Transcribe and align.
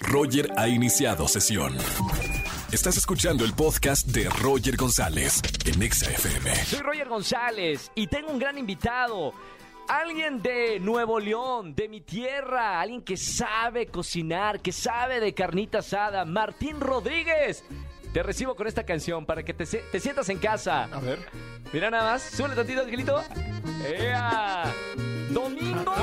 Roger 0.00 0.50
ha 0.56 0.68
iniciado 0.68 1.28
sesión. 1.28 1.76
Estás 2.72 2.96
escuchando 2.96 3.44
el 3.44 3.54
podcast 3.54 4.06
de 4.08 4.28
Roger 4.28 4.76
González 4.76 5.40
en 5.64 5.82
Exa 5.82 6.10
FM. 6.10 6.54
Soy 6.64 6.80
Roger 6.80 7.08
González 7.08 7.90
y 7.94 8.06
tengo 8.06 8.30
un 8.30 8.38
gran 8.38 8.58
invitado. 8.58 9.32
Alguien 9.88 10.42
de 10.42 10.78
Nuevo 10.80 11.18
León, 11.18 11.74
de 11.74 11.88
mi 11.88 12.02
tierra, 12.02 12.78
alguien 12.80 13.00
que 13.02 13.16
sabe 13.16 13.86
cocinar, 13.86 14.60
que 14.60 14.70
sabe 14.70 15.18
de 15.18 15.32
carnita 15.32 15.78
asada, 15.78 16.26
Martín 16.26 16.78
Rodríguez. 16.78 17.64
Te 18.12 18.22
recibo 18.22 18.54
con 18.54 18.66
esta 18.66 18.84
canción 18.84 19.24
para 19.24 19.42
que 19.42 19.54
te 19.54 19.66
sientas 19.66 20.28
en 20.28 20.38
casa. 20.38 20.84
A 20.84 21.00
ver. 21.00 21.18
Mira 21.72 21.90
nada 21.90 22.12
más, 22.12 22.22
súbele 22.22 22.54
tantito, 22.54 22.82
Angelito. 22.82 23.22
¡Ea! 23.86 24.64
¡Domingo! 25.30 25.94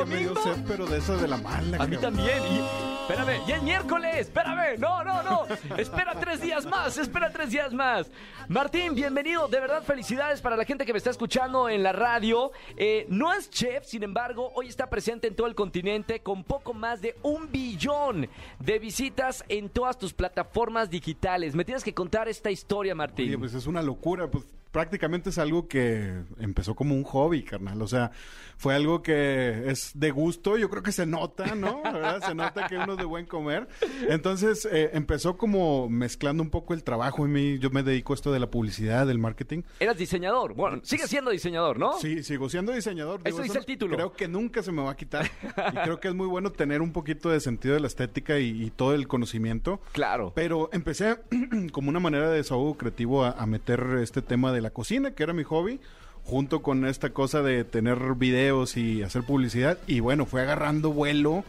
Ya 0.00 0.06
me 0.06 0.16
dio 0.16 0.34
pero 0.66 0.86
de 0.86 0.96
esa 0.96 1.14
de 1.16 1.28
la 1.28 1.36
mala. 1.36 1.76
A 1.76 1.86
mí 1.86 1.96
cabrón. 1.96 2.00
también. 2.00 2.38
Y, 2.42 3.10
espérame, 3.12 3.42
y 3.46 3.52
el 3.52 3.62
miércoles, 3.62 4.16
espérame. 4.16 4.78
No, 4.78 5.04
no, 5.04 5.22
no. 5.22 5.46
Espera 5.76 6.14
tres 6.18 6.40
días 6.40 6.64
más, 6.64 6.96
espera 6.96 7.30
tres 7.30 7.50
días 7.50 7.72
más. 7.74 8.10
Martín, 8.48 8.94
bienvenido. 8.94 9.46
De 9.48 9.60
verdad, 9.60 9.82
felicidades 9.82 10.40
para 10.40 10.56
la 10.56 10.64
gente 10.64 10.86
que 10.86 10.92
me 10.92 10.96
está 10.98 11.10
escuchando 11.10 11.68
en 11.68 11.82
la 11.82 11.92
radio. 11.92 12.50
Eh, 12.78 13.04
no 13.10 13.32
es 13.34 13.50
chef, 13.50 13.84
sin 13.84 14.02
embargo, 14.02 14.50
hoy 14.54 14.68
está 14.68 14.88
presente 14.88 15.26
en 15.28 15.36
todo 15.36 15.46
el 15.46 15.54
continente 15.54 16.20
con 16.20 16.44
poco 16.44 16.72
más 16.72 17.02
de 17.02 17.14
un 17.22 17.52
billón 17.52 18.26
de 18.58 18.78
visitas 18.78 19.44
en 19.48 19.68
todas 19.68 19.98
tus 19.98 20.14
plataformas 20.14 20.88
digitales. 20.88 21.54
Me 21.54 21.64
tienes 21.66 21.84
que 21.84 21.92
contar 21.92 22.26
esta 22.26 22.50
historia, 22.50 22.94
Martín. 22.94 23.28
Oye, 23.28 23.38
pues 23.38 23.52
es 23.52 23.66
una 23.66 23.82
locura. 23.82 24.28
Pues 24.30 24.46
prácticamente 24.70 25.30
es 25.30 25.38
algo 25.38 25.68
que 25.68 26.22
empezó 26.38 26.74
como 26.74 26.94
un 26.94 27.04
hobby, 27.04 27.42
carnal. 27.42 27.80
O 27.82 27.88
sea, 27.88 28.12
fue 28.56 28.74
algo 28.74 29.02
que 29.02 29.70
es 29.70 29.92
de 29.94 30.10
gusto. 30.10 30.56
Yo 30.56 30.68
creo 30.70 30.82
que 30.82 30.92
se 30.92 31.06
nota, 31.06 31.54
¿no? 31.54 31.82
¿Verdad? 31.82 32.22
Se 32.24 32.34
nota 32.34 32.68
que 32.68 32.76
uno 32.76 32.92
es 32.92 32.98
de 32.98 33.04
buen 33.04 33.26
comer. 33.26 33.68
Entonces, 34.08 34.68
eh, 34.70 34.90
empezó 34.92 35.36
como 35.36 35.88
mezclando 35.88 36.42
un 36.42 36.50
poco 36.50 36.74
el 36.74 36.84
trabajo 36.84 37.24
en 37.24 37.32
mí. 37.32 37.58
Yo 37.58 37.70
me 37.70 37.82
dedico 37.82 38.12
a 38.12 38.16
esto 38.16 38.32
de 38.32 38.38
la 38.38 38.50
publicidad, 38.50 39.06
del 39.06 39.18
marketing. 39.18 39.62
Eras 39.80 39.96
diseñador. 39.96 40.54
Bueno, 40.54 40.80
sigue 40.82 41.06
siendo 41.08 41.30
diseñador, 41.30 41.78
¿no? 41.78 41.98
Sí, 41.98 42.22
sigo 42.22 42.48
siendo 42.48 42.72
diseñador. 42.72 43.20
Eso 43.24 43.42
dice 43.42 43.58
el 43.58 43.66
título. 43.66 43.96
Creo 43.96 44.12
que 44.12 44.28
nunca 44.28 44.62
se 44.62 44.72
me 44.72 44.82
va 44.82 44.92
a 44.92 44.96
quitar. 44.96 45.30
y 45.72 45.76
creo 45.76 45.98
que 45.98 46.08
es 46.08 46.14
muy 46.14 46.26
bueno 46.26 46.52
tener 46.52 46.82
un 46.82 46.92
poquito 46.92 47.30
de 47.30 47.40
sentido 47.40 47.74
de 47.74 47.80
la 47.80 47.86
estética 47.86 48.38
y, 48.38 48.64
y 48.64 48.70
todo 48.70 48.94
el 48.94 49.08
conocimiento. 49.08 49.80
Claro. 49.92 50.32
Pero 50.34 50.70
empecé 50.72 51.18
como 51.72 51.88
una 51.88 52.00
manera 52.00 52.30
de 52.30 52.36
desahogo 52.36 52.76
creativo 52.76 53.24
a, 53.24 53.30
a 53.30 53.46
meter 53.46 53.98
este 54.02 54.22
tema 54.22 54.52
de 54.52 54.59
la 54.60 54.70
cocina, 54.70 55.12
que 55.12 55.22
era 55.22 55.32
mi 55.32 55.44
hobby, 55.44 55.80
junto 56.24 56.62
con 56.62 56.86
esta 56.86 57.10
cosa 57.10 57.42
de 57.42 57.64
tener 57.64 58.14
videos 58.16 58.76
y 58.76 59.02
hacer 59.02 59.22
publicidad. 59.22 59.78
Y 59.86 60.00
bueno, 60.00 60.26
fue 60.26 60.42
agarrando 60.42 60.92
vuelo. 60.92 61.44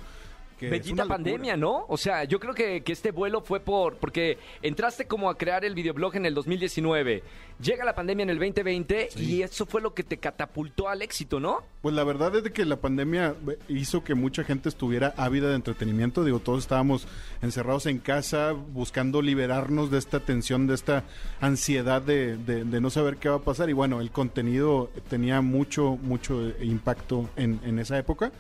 Que 0.61 0.69
Bellita 0.69 1.05
pandemia, 1.05 1.57
¿no? 1.57 1.85
O 1.89 1.97
sea, 1.97 2.23
yo 2.23 2.39
creo 2.39 2.53
que, 2.53 2.81
que 2.83 2.93
este 2.93 3.11
vuelo 3.11 3.41
fue 3.41 3.59
por 3.59 3.97
porque 3.97 4.37
entraste 4.61 5.05
como 5.07 5.29
a 5.29 5.37
crear 5.37 5.65
el 5.65 5.73
videoblog 5.75 6.15
en 6.15 6.25
el 6.25 6.33
2019, 6.33 7.23
llega 7.61 7.83
la 7.83 7.95
pandemia 7.95 8.23
en 8.23 8.29
el 8.29 8.37
2020 8.39 9.09
y 9.17 9.41
eso 9.41 9.65
fue 9.65 9.81
lo 9.81 9.93
que 9.93 10.03
te 10.03 10.17
catapultó 10.17 10.87
al 10.87 11.01
éxito, 11.01 11.39
¿no? 11.39 11.63
Pues 11.81 11.95
la 11.95 12.03
verdad 12.03 12.35
es 12.35 12.51
que 12.51 12.63
la 12.65 12.75
pandemia 12.77 13.35
eh, 13.49 13.57
hizo 13.69 14.03
que 14.03 14.13
mucha 14.15 14.43
gente 14.43 14.69
estuviera 14.69 15.13
ávida 15.17 15.49
de 15.49 15.55
entretenimiento. 15.55 16.23
Digo, 16.23 16.39
todos 16.39 16.59
estábamos 16.59 17.07
encerrados 17.41 17.87
en 17.87 17.97
casa 17.97 18.51
buscando 18.51 19.21
liberarnos 19.21 19.89
de 19.89 19.97
esta 19.97 20.19
tensión, 20.19 20.67
de 20.67 20.75
esta 20.75 21.03
ansiedad 21.39 22.01
de, 22.01 22.37
de- 22.37 22.63
de 22.65 22.81
no 22.81 22.89
saber 22.91 23.17
qué 23.17 23.29
va 23.29 23.37
a 23.37 23.39
pasar. 23.41 23.69
Y 23.69 23.73
bueno, 23.73 23.99
el 24.01 24.11
contenido 24.11 24.91
tenía 25.09 25.41
mucho, 25.41 25.97
mucho 26.01 26.49
eh, 26.49 26.55
impacto 26.61 27.29
en, 27.35 27.59
en 27.65 27.79
esa 27.79 27.97
época. 27.97 28.31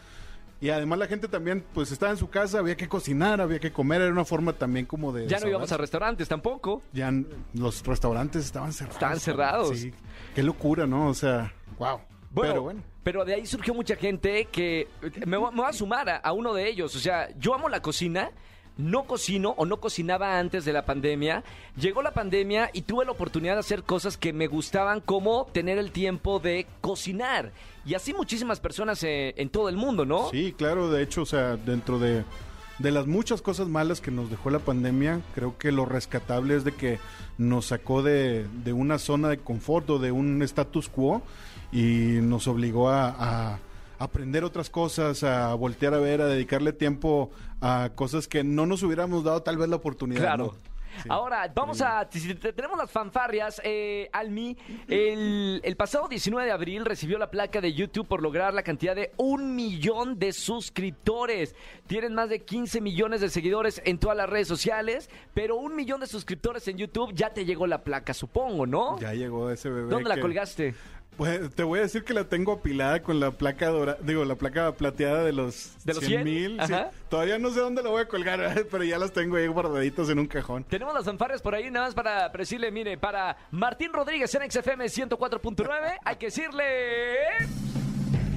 Y 0.61 0.69
además 0.69 0.99
la 0.99 1.07
gente 1.07 1.27
también, 1.27 1.63
pues 1.73 1.91
estaba 1.91 2.11
en 2.11 2.17
su 2.19 2.29
casa, 2.29 2.59
había 2.59 2.77
que 2.77 2.87
cocinar, 2.87 3.41
había 3.41 3.59
que 3.59 3.71
comer, 3.73 4.01
era 4.01 4.11
una 4.11 4.23
forma 4.25 4.53
también 4.53 4.85
como 4.85 5.11
de... 5.11 5.27
Ya 5.27 5.39
no 5.39 5.47
íbamos 5.47 5.71
a 5.71 5.77
restaurantes 5.77 6.27
tampoco. 6.29 6.83
Ya 6.93 7.11
los 7.55 7.83
restaurantes 7.83 8.45
estaban 8.45 8.71
cerrados. 8.71 8.95
Estaban 8.95 9.19
cerrados. 9.19 9.77
Sí, 9.79 9.91
qué 10.35 10.43
locura, 10.43 10.85
¿no? 10.85 11.07
O 11.07 11.13
sea, 11.15 11.51
wow. 11.79 11.99
Pero 12.39 12.61
bueno. 12.61 12.81
Pero 13.03 13.25
de 13.25 13.33
ahí 13.33 13.45
surgió 13.47 13.73
mucha 13.73 13.95
gente 13.95 14.45
que 14.45 14.87
me, 15.25 15.35
voy- 15.35 15.51
me 15.51 15.57
voy 15.61 15.69
a 15.69 15.73
sumar 15.73 16.07
a, 16.07 16.17
a 16.17 16.31
uno 16.31 16.53
de 16.53 16.69
ellos. 16.69 16.95
O 16.95 16.99
sea, 16.99 17.29
yo 17.39 17.55
amo 17.55 17.67
la 17.67 17.81
cocina. 17.81 18.29
No 18.81 19.03
cocino 19.03 19.53
o 19.57 19.65
no 19.65 19.79
cocinaba 19.79 20.39
antes 20.39 20.65
de 20.65 20.73
la 20.73 20.85
pandemia. 20.85 21.43
Llegó 21.79 22.01
la 22.01 22.13
pandemia 22.13 22.71
y 22.73 22.81
tuve 22.81 23.05
la 23.05 23.11
oportunidad 23.11 23.53
de 23.53 23.59
hacer 23.59 23.83
cosas 23.83 24.17
que 24.17 24.33
me 24.33 24.47
gustaban, 24.47 25.01
como 25.01 25.45
tener 25.53 25.77
el 25.77 25.91
tiempo 25.91 26.39
de 26.39 26.65
cocinar. 26.81 27.51
Y 27.85 27.93
así 27.93 28.13
muchísimas 28.13 28.59
personas 28.59 29.03
eh, 29.03 29.33
en 29.37 29.49
todo 29.49 29.69
el 29.69 29.75
mundo, 29.75 30.05
¿no? 30.05 30.29
Sí, 30.31 30.53
claro, 30.57 30.89
de 30.89 31.03
hecho, 31.03 31.21
o 31.21 31.25
sea, 31.25 31.57
dentro 31.57 31.99
de, 31.99 32.23
de 32.79 32.91
las 32.91 33.05
muchas 33.05 33.41
cosas 33.41 33.67
malas 33.67 34.01
que 34.01 34.09
nos 34.09 34.31
dejó 34.31 34.49
la 34.49 34.59
pandemia, 34.59 35.21
creo 35.35 35.57
que 35.57 35.71
lo 35.71 35.85
rescatable 35.85 36.55
es 36.55 36.63
de 36.63 36.73
que 36.73 36.99
nos 37.37 37.67
sacó 37.67 38.01
de, 38.01 38.47
de 38.63 38.73
una 38.73 38.97
zona 38.97 39.29
de 39.29 39.37
confort 39.37 39.89
o 39.91 39.99
de 39.99 40.11
un 40.11 40.41
status 40.41 40.89
quo 40.89 41.21
y 41.71 42.17
nos 42.21 42.47
obligó 42.47 42.89
a, 42.89 43.15
a 43.53 43.59
aprender 44.03 44.43
otras 44.43 44.69
cosas, 44.69 45.23
a 45.23 45.53
voltear 45.53 45.93
a 45.93 45.99
ver, 45.99 46.21
a 46.21 46.25
dedicarle 46.25 46.73
tiempo 46.73 47.31
a 47.61 47.91
cosas 47.95 48.27
que 48.27 48.43
no 48.43 48.65
nos 48.65 48.81
hubiéramos 48.83 49.23
dado 49.23 49.43
tal 49.43 49.57
vez 49.57 49.69
la 49.69 49.75
oportunidad. 49.75 50.21
Claro. 50.21 50.45
¿no? 50.45 50.71
Sí. 51.03 51.07
Ahora, 51.09 51.51
vamos 51.53 51.81
a. 51.81 52.07
Tenemos 52.09 52.77
las 52.77 52.91
fanfarrias. 52.91 53.61
Eh, 53.63 54.09
Almi, 54.11 54.57
el, 54.87 55.61
el 55.63 55.75
pasado 55.75 56.07
19 56.07 56.45
de 56.45 56.51
abril 56.51 56.85
recibió 56.85 57.17
la 57.17 57.31
placa 57.31 57.61
de 57.61 57.73
YouTube 57.73 58.07
por 58.07 58.21
lograr 58.21 58.53
la 58.53 58.63
cantidad 58.63 58.95
de 58.95 59.11
un 59.17 59.55
millón 59.55 60.19
de 60.19 60.33
suscriptores. 60.33 61.55
Tienen 61.87 62.13
más 62.13 62.29
de 62.29 62.41
15 62.43 62.81
millones 62.81 63.21
de 63.21 63.29
seguidores 63.29 63.81
en 63.85 63.99
todas 63.99 64.17
las 64.17 64.29
redes 64.29 64.47
sociales, 64.47 65.09
pero 65.33 65.55
un 65.55 65.75
millón 65.75 66.01
de 66.01 66.07
suscriptores 66.07 66.67
en 66.67 66.77
YouTube 66.77 67.13
ya 67.13 67.33
te 67.33 67.45
llegó 67.45 67.67
la 67.67 67.83
placa, 67.83 68.13
supongo, 68.13 68.65
¿no? 68.65 68.99
Ya 68.99 69.13
llegó 69.13 69.49
ese 69.49 69.69
bebé. 69.69 69.89
¿Dónde 69.89 70.09
la 70.09 70.19
colgaste? 70.19 70.75
Pues 71.17 71.53
te 71.53 71.63
voy 71.63 71.79
a 71.79 71.81
decir 71.83 72.03
que 72.03 72.13
la 72.13 72.23
tengo 72.23 72.53
apilada 72.53 73.01
con 73.03 73.19
la 73.19 73.31
placa 73.31 73.67
dora, 73.67 73.97
digo, 74.01 74.25
la 74.25 74.35
placa 74.35 74.71
plateada 74.71 75.23
de 75.23 75.33
los, 75.33 75.73
¿De 75.85 75.93
los 75.93 76.03
100? 76.03 76.23
mil. 76.23 76.59
sí. 76.65 76.73
Todavía 77.09 77.37
no 77.37 77.51
sé 77.51 77.59
dónde 77.59 77.83
la 77.83 77.89
voy 77.89 78.01
a 78.01 78.07
colgar, 78.07 78.65
pero 78.71 78.83
ya 78.83 78.97
las 78.97 79.11
tengo 79.11 79.35
ahí 79.35 79.45
guardaditas 79.47 80.09
en 80.09 80.19
un 80.19 80.25
cajón. 80.27 80.63
Tenemos 80.63 80.93
las 80.93 81.05
fanfarrias 81.05 81.41
por 81.41 81.53
ahí, 81.53 81.69
nada 81.69 81.85
más 81.87 81.93
para 81.95 82.31
para 82.31 82.41
decirle, 82.41 82.71
mire, 82.71 82.97
para 82.97 83.37
Martín 83.51 83.93
Rodríguez 83.93 84.33
en 84.35 84.49
XFM 84.49 84.85
104.9, 84.85 85.97
hay 86.05 86.15
que 86.15 86.25
decirle... 86.27 86.65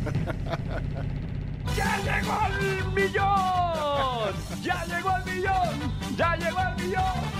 ¡Ya 1.76 1.96
llegó 2.04 2.38
el 2.60 2.92
millón! 2.92 4.34
¡Ya 4.62 4.84
llegó 4.84 5.10
el 5.16 5.24
millón! 5.34 5.63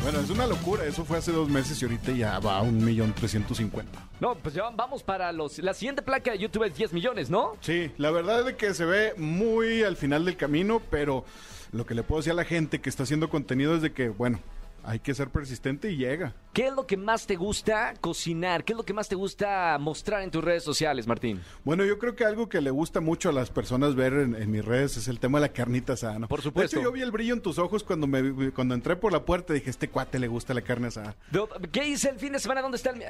Bueno, 0.05 0.21
es 0.21 0.29
una 0.29 0.47
locura, 0.47 0.85
eso 0.85 1.03
fue 1.03 1.17
hace 1.17 1.33
dos 1.33 1.49
meses 1.49 1.81
y 1.81 1.87
ahorita 1.87 2.13
ya 2.13 2.39
va 2.39 2.59
a 2.59 2.61
un 2.61 2.85
millón 2.85 3.15
trescientos 3.15 3.57
cincuenta. 3.57 4.07
No, 4.21 4.35
pues 4.35 4.55
ya 4.55 4.69
vamos 4.69 5.03
para 5.03 5.33
los... 5.33 5.59
La 5.61 5.73
siguiente 5.73 6.03
placa 6.03 6.33
de 6.33 6.39
YouTube 6.41 6.65
es 6.65 6.77
10 6.77 6.93
millones, 6.93 7.31
¿no? 7.31 7.57
Sí, 7.63 7.91
la 7.97 8.11
verdad 8.11 8.47
es 8.47 8.57
que 8.57 8.75
se 8.75 8.85
ve 8.85 9.15
muy 9.17 9.83
al 9.83 9.97
final 9.97 10.27
del 10.27 10.37
camino, 10.37 10.83
pero 10.91 11.25
lo 11.73 11.87
que 11.87 11.95
le 11.95 12.03
puedo 12.03 12.21
decir 12.21 12.33
a 12.33 12.37
la 12.37 12.45
gente 12.45 12.83
que 12.83 12.91
está 12.91 13.05
haciendo 13.05 13.31
contenido 13.31 13.75
es 13.75 13.81
de 13.81 13.95
que, 13.95 14.11
bueno, 14.11 14.41
hay 14.85 15.01
que 15.01 15.15
ser 15.15 15.31
persistente 15.31 15.91
y 15.91 15.97
llega. 15.97 16.35
¿Qué 16.53 16.69
es 16.69 16.73
lo 16.73 16.87
que 16.87 16.97
más 16.97 17.27
te 17.27 17.37
gusta 17.37 17.95
cocinar? 18.01 18.65
¿Qué 18.65 18.73
es 18.73 18.77
lo 18.77 18.85
que 18.85 18.93
más 18.93 19.09
te 19.09 19.15
gusta 19.15 19.77
mostrar 19.81 20.23
en 20.23 20.31
tus 20.31 20.45
redes 20.45 20.63
sociales, 20.63 21.07
Martín? 21.07 21.41
Bueno, 21.65 21.85
yo 21.85 21.99
creo 21.99 22.15
que 22.15 22.25
algo 22.25 22.49
que 22.49 22.61
le 22.61 22.71
gusta 22.71 23.01
mucho 23.01 23.31
a 23.31 23.33
las 23.33 23.51
personas 23.51 23.95
ver 23.95 24.13
en, 24.13 24.35
en 24.35 24.51
mis 24.51 24.65
redes 24.65 24.97
es 24.97 25.09
el 25.09 25.19
tema 25.19 25.39
de 25.39 25.49
la 25.49 25.53
carnita 25.53 25.95
asada, 25.95 26.19
¿no? 26.19 26.29
Por 26.29 26.43
supuesto. 26.43 26.77
De 26.77 26.83
hecho, 26.83 26.89
yo 26.89 26.93
vi 26.93 27.03
el 27.03 27.11
brillo 27.11 27.35
en 27.35 27.41
tus 27.41 27.59
ojos 27.59 27.83
cuando 27.83 28.07
me 28.07 28.53
cuando 28.53 28.75
entré 28.75 28.97
por 28.97 29.13
la 29.13 29.25
puerta 29.25 29.53
dije, 29.53 29.71
este 29.71 29.89
cuate 29.89 30.19
le 30.19 30.29
gusta 30.29 30.55
la 30.55 30.63
carne 30.63 30.89
asada. 30.89 31.17
¿Qué 31.73 31.87
hice 31.87 32.11
el 32.11 32.19
fin 32.19 32.33
de 32.33 32.39
semana? 32.39 32.63
¿Dónde 32.63 32.77
está 32.77 32.91
el... 32.91 33.03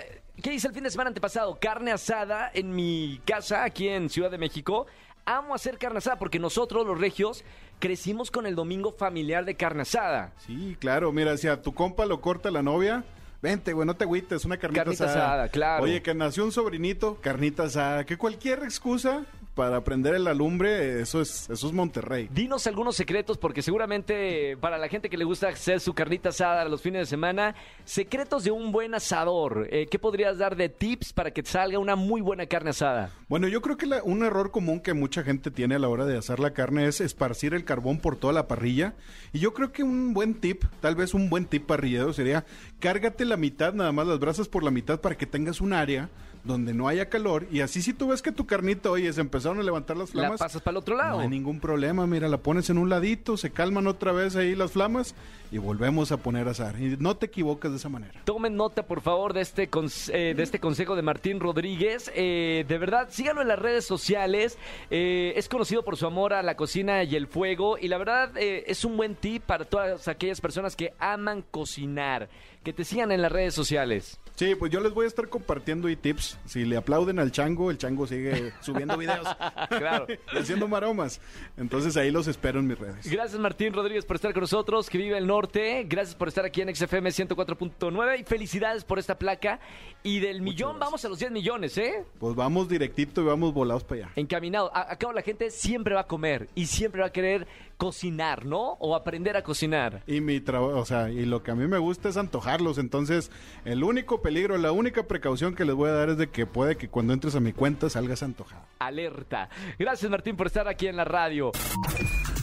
¿Qué 0.43 0.55
hice 0.55 0.69
el 0.69 0.75
fin 0.75 0.85
de 0.85 0.91
semana 0.91 1.09
antepasado? 1.09 1.59
Carne 1.61 1.93
asada 1.93 2.51
en 2.55 2.75
mi 2.75 3.21
casa 3.25 3.65
aquí 3.65 3.89
en 3.89 4.09
Ciudad 4.09 4.31
de 4.31 4.39
México. 4.39 4.87
Amo 5.27 5.55
hacer 5.55 5.79
carne 5.79 5.99
asada 5.99 6.19
porque 6.19 6.39
nosotros, 6.39 6.87
los 6.87 7.01
regios, 7.01 7.45
crecimos 7.79 8.31
con 8.31 8.47
el 8.47 8.55
domingo 8.55 8.93
familiar 8.93 9.45
de 9.45 9.57
carne 9.57 9.83
asada. 9.83 10.33
Sí, 10.39 10.77
claro, 10.79 11.13
mira, 11.13 11.37
si 11.37 11.49
a 11.49 11.63
tu 11.63 11.73
compa 11.73 12.05
lo 12.05 12.21
corta 12.21 12.51
la 12.51 12.63
novia, 12.63 13.05
vente, 13.41 13.73
güey, 13.73 13.87
no 13.87 13.97
te 13.97 14.05
agüites, 14.05 14.45
una 14.45 14.59
carnita, 14.59 14.85
Carnita 14.85 15.05
asada, 15.07 15.49
claro. 15.49 15.85
Oye, 15.85 16.03
que 16.03 16.15
nació 16.15 16.45
un 16.45 16.53
sobrinito, 16.53 17.19
carnita 17.23 17.65
asada, 17.65 18.05
que 18.05 18.19
cualquier 18.19 18.65
excusa 18.65 19.25
para 19.55 19.83
prender 19.85 20.19
la 20.21 20.35
lumbre, 20.35 21.01
eso 21.01 21.21
es, 21.21 21.49
eso 21.49 21.67
es 21.69 21.73
Monterrey. 21.73 22.29
Dinos 22.33 22.67
algunos 22.67 22.97
secretos 22.97 23.39
porque 23.39 23.63
seguramente 23.63 24.57
para 24.57 24.79
la 24.79 24.89
gente 24.89 25.09
que 25.09 25.17
le 25.17 25.25
gusta 25.25 25.49
hacer 25.49 25.81
su 25.81 25.95
carnita 25.95 26.31
asada 26.31 26.65
los 26.65 26.83
fines 26.83 27.03
de 27.03 27.07
semana, 27.07 27.55
secretos 27.85 28.45
de 28.45 28.51
un 28.51 28.73
buen 28.73 28.95
asador. 28.95 29.69
Eh, 29.71 29.87
¿Qué 29.91 29.99
podrías 29.99 30.39
dar 30.39 30.57
de 30.57 30.69
tips 30.69 31.13
para 31.13 31.31
que 31.31 31.45
salga 31.45 31.79
una 31.79 31.97
muy 31.97 32.21
buena 32.21 32.47
carne 32.47 32.71
asada? 32.71 33.11
Bueno, 33.29 33.47
yo 33.49 33.63
creo 33.63 33.77
que 33.77 33.87
la- 33.87 34.03
un 34.03 34.25
error 34.25 34.51
común 34.51 34.81
que 34.81 34.93
mucha 34.95 35.23
gente 35.23 35.51
tiene 35.51 35.77
a 35.77 35.79
la 35.79 35.89
hora 35.89 36.05
de 36.05 36.19
asar 36.19 36.41
la 36.41 36.53
carne 36.53 36.87
es 36.87 37.01
esparcir 37.01 37.55
el 37.55 37.65
carbón 37.65 37.99
por 37.99 38.17
toda 38.17 38.33
la 38.33 38.49
parrilla. 38.49 38.95
Y 39.33 39.39
yo 39.39 39.55
creo 39.55 39.73
que 39.73 39.83
un 39.83 40.15
buen 40.15 40.35
tip, 40.35 40.65
tal 40.81 40.97
vez 40.97 41.15
un 41.15 41.31
buen 41.31 41.47
tip 41.47 41.67
parrillero 41.67 42.13
sería 42.13 42.45
cárgate 42.81 43.25
la 43.25 43.37
mitad, 43.37 43.73
nada 43.73 43.93
más 43.93 44.07
las 44.07 44.19
brasas 44.19 44.49
por 44.49 44.63
la 44.65 44.71
mitad 44.71 45.01
para 45.01 45.17
que 45.17 45.27
tengas 45.27 45.61
un 45.61 45.73
área 45.73 46.09
donde 46.45 46.75
no 46.75 46.89
haya 46.89 47.09
calor 47.09 47.47
y 47.51 47.61
así 47.61 47.81
si 47.83 47.93
tú 47.95 48.09
ves 48.09 48.21
que 48.23 48.31
tu 48.33 48.47
carnita, 48.47 48.91
oye, 48.91 49.13
se 49.13 49.21
empezaron 49.21 49.59
a 49.59 49.63
levantar 49.63 49.97
las 49.97 50.15
La 50.15 50.23
flamas. 50.23 50.39
pasas 50.41 50.61
para 50.63 50.73
el 50.73 50.77
otro 50.79 50.97
lado. 50.97 51.17
No 51.17 51.23
hay 51.23 51.29
ningún 51.29 51.59
problema, 51.59 52.07
mira, 52.07 52.29
la 52.29 52.39
pones 52.39 52.69
en 52.71 52.79
un 52.79 52.89
ladito, 52.91 53.37
se 53.37 53.51
calman 53.51 53.87
otra 53.87 54.13
vez 54.13 54.37
ahí 54.37 54.55
las 54.55 54.73
flamas 54.73 55.15
y 55.51 55.59
volvemos 55.59 56.13
a 56.13 56.19
poner 56.19 56.47
azar. 56.49 56.79
Y 56.81 56.97
no 56.99 57.17
te 57.17 57.27
equivocas 57.27 57.71
de 57.71 57.79
esa 57.79 57.89
manera. 57.89 58.21
Tomen 58.25 58.57
nota, 58.57 58.87
por 58.87 59.01
favor, 59.01 59.33
de 59.33 59.41
este, 59.41 59.69
eh, 60.13 60.35
de 60.37 60.43
este 60.43 60.61
consejo 60.61 60.97
de 60.97 61.03
Martín 61.03 61.41
Rodríguez. 61.41 62.11
Eh, 62.15 62.65
de 62.69 62.79
verdad, 62.79 63.09
síganlo 63.11 63.41
en 63.43 63.49
las 63.49 63.59
redes 63.59 63.85
sociales. 63.87 64.59
Eh, 64.91 65.33
es 65.37 65.49
conocido 65.49 65.83
por 65.85 65.97
su 65.97 66.07
amor 66.07 66.35
a 66.35 66.43
la 66.43 66.57
cocina 66.57 67.05
y 67.05 67.15
el 67.17 67.27
fuego. 67.27 67.79
Y 67.79 67.89
la 67.89 67.99
verdad, 67.99 68.37
eh, 68.37 68.65
es 68.67 68.85
un 68.85 68.97
buen 68.97 69.15
tip 69.15 69.45
para 69.45 69.65
todas 69.65 70.09
aquellas 70.09 70.41
personas 70.41 70.77
que 70.77 70.93
aman 70.99 71.43
cocinar. 71.51 72.29
Que 72.65 72.73
te 72.73 72.85
sigan 72.85 73.13
en 73.13 73.23
las 73.23 73.31
redes 73.31 73.55
sociales. 73.55 74.19
Sí, 74.37 74.55
pues 74.57 74.73
yo 74.73 74.81
les 74.81 74.93
voy 74.93 75.05
a 75.05 75.09
estar 75.09 75.29
compartiendo 75.29 75.89
y 75.89 75.95
tips. 75.95 76.39
Si 76.45 76.65
le 76.65 76.77
aplauden 76.77 77.21
al 77.21 77.31
chango, 77.31 77.71
el 77.71 77.79
chango 77.79 78.07
sigue 78.07 78.53
subiendo 78.61 78.97
videos. 78.99 79.27
Claro. 79.69 80.07
haciendo 80.37 80.67
maromas. 80.69 81.21
Entonces 81.57 81.97
ahí 81.97 82.11
los 82.11 82.27
espero 82.27 82.59
en 82.61 82.67
mis 82.67 82.79
redes. 82.79 83.09
Gracias 83.11 83.41
Martín 83.41 83.73
Rodríguez 83.73 84.05
por 84.05 84.17
estar 84.17 84.33
con 84.33 84.41
nosotros, 84.43 84.89
que 84.91 84.99
vive 84.99 85.17
el 85.19 85.27
norte. 85.27 85.85
Gracias 85.89 86.15
por 86.17 86.29
estar 86.29 86.45
aquí 86.45 86.61
en 86.63 86.75
XFM 86.75 87.11
104.9 87.11 88.21
y 88.21 88.25
felicidades 88.25 88.85
por 88.85 88.99
esta 88.99 89.19
placa. 89.19 89.61
Y 90.03 90.21
del 90.21 90.43
millón 90.43 90.71
gracias. 90.73 90.81
vamos 90.87 91.05
a 91.05 91.09
los 91.09 91.19
10 91.19 91.31
millones, 91.33 91.79
¿eh? 91.79 92.05
Pues 92.19 92.35
vamos 92.35 92.69
directito 92.69 93.23
y 93.23 93.25
vamos 93.25 93.55
volados 93.55 93.85
para 93.85 94.03
allá. 94.05 94.13
Encaminado. 94.17 94.71
A- 94.75 94.93
Acá 94.93 95.13
la 95.13 95.23
gente 95.23 95.51
siempre 95.51 95.95
va 95.95 96.03
a 96.03 96.07
comer 96.07 96.49
y 96.55 96.67
siempre 96.67 97.01
va 97.01 97.09
a 97.09 97.13
querer 97.13 97.47
cocinar, 97.77 98.45
¿no? 98.47 98.73
O 98.81 98.95
aprender 98.95 99.37
a 99.37 99.43
cocinar. 99.43 100.03
Y 100.07 100.21
mi 100.21 100.41
trabajo, 100.41 100.79
o 100.79 100.85
sea, 100.85 101.11
y 101.11 101.25
lo 101.27 101.43
que 101.43 101.51
a 101.51 101.55
mí 101.55 101.67
me 101.67 101.79
gusta 101.79 102.09
es 102.09 102.17
antojarlos. 102.17 102.79
Entonces, 102.79 103.31
el 103.65 103.83
único 103.83 104.23
peligro, 104.25 104.57
la 104.57 104.73
única 104.73 105.03
precaución 105.03 105.55
que 105.55 105.67
les 105.67 105.75
voy 105.75 105.91
a 105.91 105.93
dar 105.93 106.09
es 106.09 106.17
de 106.17 106.31
que 106.31 106.47
puede 106.47 106.77
que 106.77 106.89
cuando 106.89 107.13
entres 107.13 107.35
a 107.35 107.41
mi 107.41 107.53
cuenta 107.53 107.91
salgas 107.91 108.23
antojado. 108.23 108.65
Alerta. 108.79 109.51
Gracias 109.79 110.11
Martín 110.11 110.35
por 110.35 110.47
estar 110.47 110.67
aquí 110.67 110.87
en 110.87 110.97
la 110.97 111.05
radio. 111.05 111.53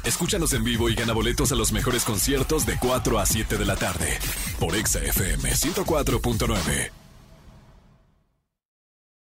Escúchanos 0.05 0.53
en 0.53 0.63
vivo 0.63 0.89
y 0.89 0.95
gana 0.95 1.13
boletos 1.13 1.51
a 1.51 1.55
los 1.55 1.71
mejores 1.71 2.05
conciertos 2.05 2.67
de 2.67 2.77
4 2.79 3.17
a 3.17 3.25
7 3.25 3.57
de 3.57 3.65
la 3.65 3.75
tarde 3.75 4.19
por 4.59 4.75
Exa 4.75 4.99
FM 4.99 5.49
104.9. 5.49 7.00